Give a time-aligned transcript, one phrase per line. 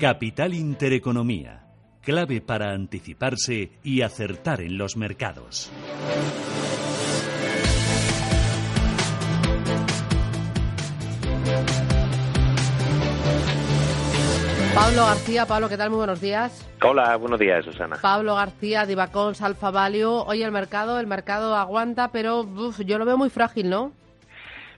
[0.00, 1.66] Capital Intereconomía,
[2.00, 5.70] clave para anticiparse y acertar en los mercados.
[14.74, 15.90] Pablo García, Pablo, ¿qué tal?
[15.90, 16.66] Muy buenos días.
[16.82, 17.98] Hola, buenos días, Susana.
[18.00, 20.24] Pablo García, Divacons, Alfa Value.
[20.26, 23.92] Hoy el mercado, el mercado aguanta, pero yo lo veo muy frágil, ¿no?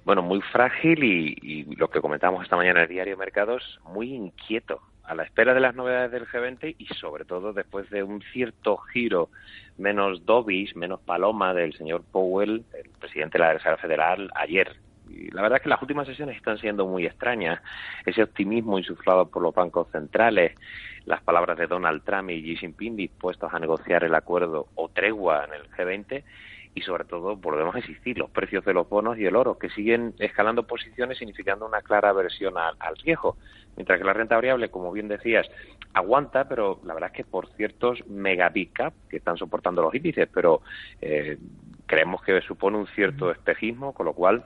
[0.04, 4.12] Bueno, muy frágil y, y lo que comentamos esta mañana en el diario Mercados, muy
[4.12, 8.22] inquieto a la espera de las novedades del G20 y sobre todo después de un
[8.32, 9.30] cierto giro
[9.78, 14.76] menos dovish, menos paloma del señor Powell, el presidente de la Reserva Federal, ayer.
[15.08, 17.60] Y la verdad es que las últimas sesiones están siendo muy extrañas.
[18.06, 20.56] Ese optimismo insuflado por los bancos centrales,
[21.04, 25.44] las palabras de Donald Trump y Xi Jinping dispuestos a negociar el acuerdo o tregua
[25.44, 26.22] en el G20
[26.74, 29.68] y sobre todo volvemos a insistir los precios de los bonos y el oro que
[29.70, 33.36] siguen escalando posiciones significando una clara aversión al, al riesgo.
[33.76, 35.48] Mientras que la renta variable como bien decías
[35.94, 40.28] aguanta pero la verdad es que por ciertos mega cap que están soportando los índices
[40.32, 40.62] pero
[41.00, 41.38] eh,
[41.86, 44.44] creemos que supone un cierto espejismo con lo cual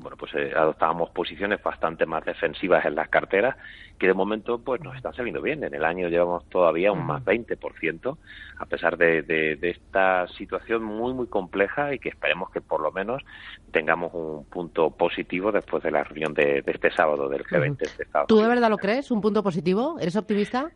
[0.00, 3.56] bueno, pues eh, adoptábamos posiciones bastante más defensivas en las carteras
[3.98, 5.62] que de momento pues nos están saliendo bien.
[5.62, 8.16] En el año llevamos todavía un más 20%,
[8.58, 12.80] a pesar de, de, de, esta situación muy, muy compleja y que esperemos que por
[12.80, 13.22] lo menos
[13.70, 18.04] tengamos un punto positivo después de la reunión de, de este sábado del G20 de
[18.04, 19.10] Estados ¿Tú de verdad lo crees?
[19.10, 19.98] ¿Un punto positivo?
[20.00, 20.70] ¿Eres optimista?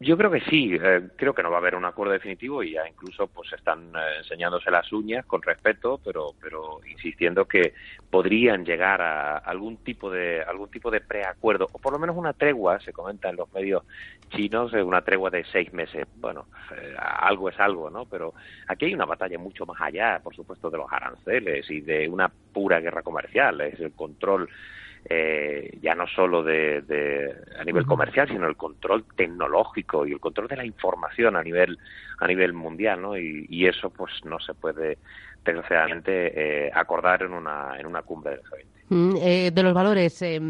[0.00, 2.72] Yo creo que sí, eh, creo que no va a haber un acuerdo definitivo y
[2.72, 7.74] ya incluso pues están eh, enseñándose las uñas con respeto, pero pero insistiendo que
[8.08, 12.32] podrían llegar a algún tipo de algún tipo de preacuerdo o por lo menos una
[12.32, 13.82] tregua, se comenta en los medios
[14.30, 16.06] chinos, eh, una tregua de seis meses.
[16.16, 16.46] Bueno,
[16.76, 18.04] eh, algo es algo, ¿no?
[18.04, 18.34] Pero
[18.68, 22.28] aquí hay una batalla mucho más allá, por supuesto, de los aranceles y de una
[22.28, 24.48] pura guerra comercial, es el control
[25.04, 30.20] eh, ya no solo de, de, a nivel comercial, sino el control tecnológico y el
[30.20, 31.78] control de la información a nivel
[32.20, 33.16] a nivel mundial, ¿no?
[33.16, 34.98] Y, y eso pues no se puede
[35.44, 38.78] desgraciadamente eh, acordar en una en una cumbre del G20.
[38.90, 40.40] Mm, eh, de los valores eh,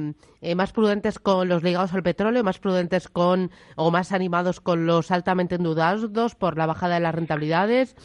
[0.40, 4.86] eh, más prudentes con los ligados al petróleo, más prudentes con o más animados con
[4.86, 7.96] los altamente endeudados por la bajada de las rentabilidades.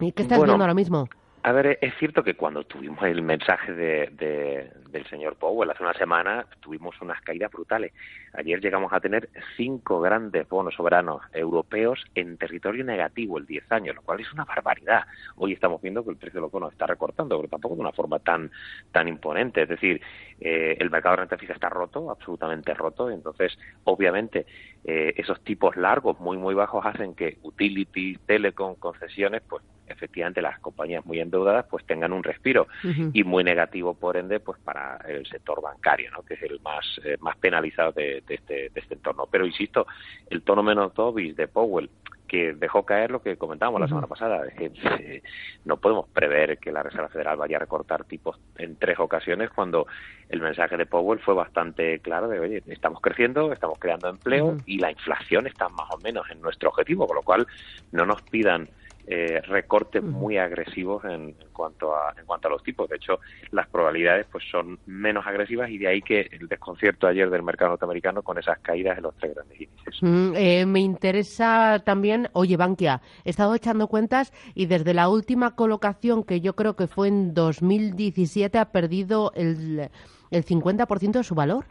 [0.00, 1.08] ¿Y qué estás bueno, viendo ahora mismo?
[1.42, 5.82] A ver, es cierto que cuando tuvimos el mensaje de, de, del señor Powell hace
[5.82, 7.94] una semana, tuvimos unas caídas brutales.
[8.34, 13.96] Ayer llegamos a tener cinco grandes bonos soberanos europeos en territorio negativo el 10 años,
[13.96, 15.04] lo cual es una barbaridad.
[15.36, 17.92] Hoy estamos viendo que el precio de los bonos está recortando, pero tampoco de una
[17.92, 18.50] forma tan,
[18.92, 19.62] tan imponente.
[19.62, 20.02] Es decir,
[20.40, 24.44] eh, el mercado de renta fija está roto, absolutamente roto, entonces, obviamente,
[24.84, 30.58] eh, esos tipos largos, muy, muy bajos, hacen que utilities, telecom, concesiones, pues efectivamente las
[30.60, 33.10] compañías muy endeudadas pues tengan un respiro uh -huh.
[33.12, 37.00] y muy negativo por ende pues para el sector bancario no que es el más
[37.04, 39.86] eh, más penalizado de, de, este de este entorno pero insisto
[40.28, 41.90] el tono menos dovish de Powell
[42.30, 45.22] que dejó caer lo que comentábamos la semana pasada, es que eh,
[45.64, 49.88] no podemos prever que la Reserva Federal vaya a recortar tipos en tres ocasiones cuando
[50.28, 54.52] el mensaje de Powell fue bastante claro de, oye, estamos creciendo, estamos creando empleo uh
[54.52, 54.62] -huh.
[54.64, 57.48] y la inflación está más o menos en nuestro objetivo, con lo cual
[57.90, 58.68] no nos pidan
[59.12, 62.88] eh, recortes muy agresivos en, en, cuanto a en cuanto a los tipos.
[62.88, 63.18] De hecho,
[63.50, 67.70] las probabilidades pues son menos agresivas y de ahí que el desconcierto ayer del mercado
[67.70, 69.96] norteamericano con esas caídas en los tres grandes índices.
[70.00, 75.56] Mm, eh, me interesa también, oye, Bankia, he estado echando cuentas y desde la última
[75.56, 79.90] colocación que yo creo que fue en 2017 ha perdido el,
[80.30, 81.64] el 50% de su valor.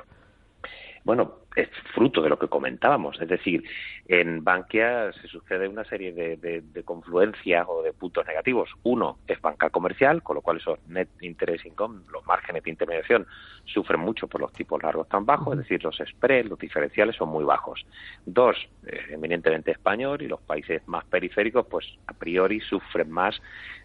[1.06, 3.20] Bueno, es fruto de lo que comentábamos.
[3.22, 3.64] Es decir,
[4.08, 8.70] en Bankia se sucede una serie de, de, de, confluencias o de puntos negativos.
[8.84, 13.28] Uno es banca comercial, con lo cual esos net interest income, los márgenes de intermediación,
[13.66, 17.30] sufren mucho por los tipos largos tan bajos, es decir, los spreads, los diferenciales son
[17.30, 17.86] muy bajos.
[18.26, 23.40] Dos, eh, eminentemente español y los países más periféricos, pues a priori sufren más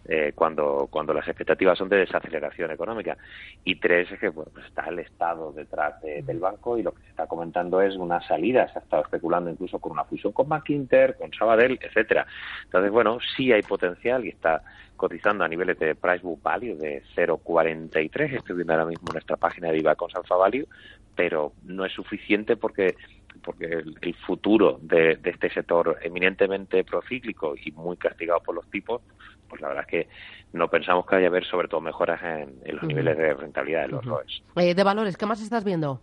[0.06, 3.16] eh, cuando, cuando las expectativas son de desaceleración económica.
[3.64, 6.92] Y tres, es que bueno, pues está el Estado detrás de, del banco y lo
[6.92, 8.68] que se está comentando es una salida.
[8.68, 12.26] Se ha estado especulando incluso con una fusión con Bankinter, con Sabadell, etcétera.
[12.64, 14.62] Entonces, bueno, sí hay potencial y está
[14.96, 18.36] cotizando a niveles de price book value de 0,43.
[18.36, 20.66] Estoy viendo ahora mismo nuestra página de IVA con Alpha Value,
[21.14, 22.94] pero no es suficiente porque
[23.42, 28.70] porque el, el futuro de, de, este sector eminentemente procíclico y muy castigado por los
[28.70, 29.02] tipos,
[29.48, 30.08] pues la verdad es que
[30.52, 32.88] no pensamos que haya haber sobre todo mejoras en, en los uh -huh.
[32.88, 34.16] niveles de rentabilidad de los uh -huh.
[34.18, 34.42] ROEs.
[34.56, 36.00] Eh, de valores, ¿qué más estás viendo?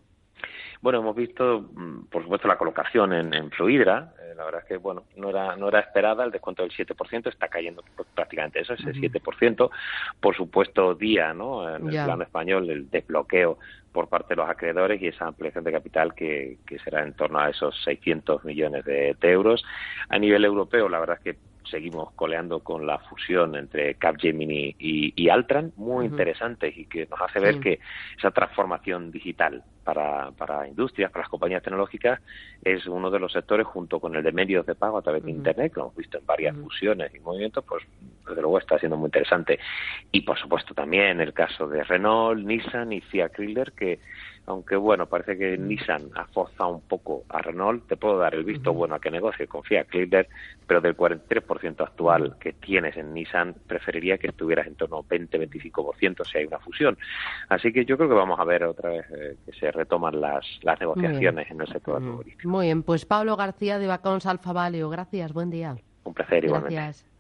[0.81, 4.13] Bueno, hemos visto, mm, por supuesto, la colocación en, en Fluidra.
[4.19, 6.24] Eh, la verdad es que, bueno, no era, no era esperada.
[6.24, 7.83] El descuento del 7% está cayendo
[8.16, 9.69] prácticamente eso, ese 7%.
[10.19, 11.69] Por supuesto, día, ¿no?
[11.69, 13.60] En el plano español, el desbloqueo
[13.92, 17.39] por parte de los acreedores y esa ampliación de capital que, que será en torno
[17.39, 19.63] a esos 600 millones de, de euros.
[20.10, 25.13] A nivel europeo, la verdad es que seguimos coleando con la fusión entre Capgemini y,
[25.16, 27.80] y Altran, muy interesante y que nos hace ver que
[28.18, 32.19] esa transformación digital para, para industrias, para las compañías tecnológicas,
[32.63, 35.31] es uno de los sectores junto con el de medios de pago a través de
[35.31, 37.84] Internet, que hemos visto en varias fusiones y movimientos, pues
[38.28, 39.60] desde luego está siendo muy interesante.
[40.12, 44.00] Y por supuesto también el caso de Renault, Nissan y Fiat Chrysler, que
[44.45, 48.43] aunque bueno, parece que Nissan ha forzado un poco a Renault, te puedo dar el
[48.43, 50.27] visto bueno a que negocie con Fiat Chrysler,
[50.67, 56.25] pero del 43% actual que tienes en Nissan, preferiría que estuvieras en torno a 20-25%
[56.29, 56.97] si hay una fusión.
[57.49, 60.45] Así que yo creo que vamos a ver otra vez eh, que se retoman las,
[60.63, 62.49] las negociaciones en el sector automovilístico.
[62.49, 65.75] Muy bien, pues Pablo García de Bacons Alfa Valeo, gracias, buen día.
[66.03, 66.75] Un placer, igualmente.
[66.75, 67.11] Gracias.